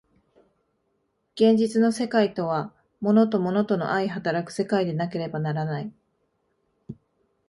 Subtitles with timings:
[1.35, 5.93] 現実の世界とは物と物との相働く世界でなければならない。